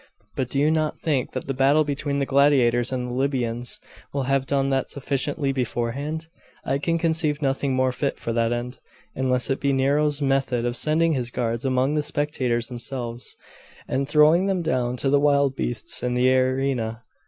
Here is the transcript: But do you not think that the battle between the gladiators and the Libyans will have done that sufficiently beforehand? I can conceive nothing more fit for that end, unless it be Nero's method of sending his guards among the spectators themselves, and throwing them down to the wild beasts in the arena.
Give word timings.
But 0.35 0.49
do 0.49 0.57
you 0.57 0.71
not 0.71 0.97
think 0.97 1.33
that 1.33 1.45
the 1.45 1.53
battle 1.53 1.83
between 1.83 2.17
the 2.17 2.25
gladiators 2.25 2.91
and 2.91 3.07
the 3.07 3.13
Libyans 3.13 3.79
will 4.11 4.23
have 4.23 4.47
done 4.47 4.71
that 4.71 4.89
sufficiently 4.89 5.51
beforehand? 5.51 6.27
I 6.65 6.79
can 6.79 6.97
conceive 6.97 7.39
nothing 7.39 7.75
more 7.75 7.91
fit 7.91 8.17
for 8.17 8.33
that 8.33 8.51
end, 8.51 8.79
unless 9.13 9.51
it 9.51 9.59
be 9.59 9.73
Nero's 9.73 10.19
method 10.19 10.65
of 10.65 10.75
sending 10.75 11.13
his 11.13 11.29
guards 11.29 11.65
among 11.65 11.93
the 11.93 12.01
spectators 12.01 12.65
themselves, 12.67 13.37
and 13.87 14.07
throwing 14.09 14.47
them 14.47 14.63
down 14.63 14.97
to 14.97 15.09
the 15.11 15.19
wild 15.19 15.55
beasts 15.55 16.01
in 16.01 16.15
the 16.15 16.35
arena. 16.35 17.03